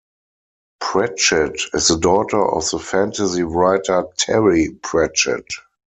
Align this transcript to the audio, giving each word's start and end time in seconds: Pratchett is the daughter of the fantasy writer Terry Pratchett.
Pratchett 0.79 1.61
is 1.75 1.89
the 1.89 1.97
daughter 1.99 2.43
of 2.43 2.67
the 2.71 2.79
fantasy 2.79 3.43
writer 3.43 4.05
Terry 4.17 4.69
Pratchett. 4.81 5.45